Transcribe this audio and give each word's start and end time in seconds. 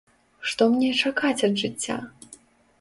Што 0.51 0.67
мне 0.77 0.89
чакаць 1.03 1.45
ад 1.51 1.63
жыцця? 1.65 2.01